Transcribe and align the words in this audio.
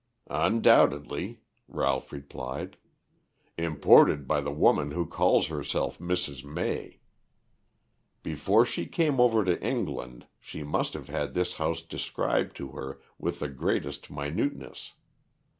"Undoubtedly," 0.31 1.41
Ralph 1.67 2.11
replied. 2.11 2.77
"Imported 3.55 4.27
by 4.27 4.41
the 4.41 4.49
woman 4.51 4.89
who 4.93 5.05
calls 5.05 5.45
herself 5.45 5.99
Mrs. 5.99 6.43
May. 6.43 7.01
Before 8.23 8.65
she 8.65 8.87
came 8.87 9.19
over 9.19 9.45
to 9.45 9.61
England 9.63 10.25
she 10.39 10.63
must 10.63 10.95
have 10.95 11.09
had 11.09 11.35
this 11.35 11.53
house 11.53 11.83
described 11.83 12.55
to 12.55 12.69
her 12.71 12.99
with 13.19 13.41
the 13.41 13.47
greatest 13.47 14.09
minuteness. 14.09 14.95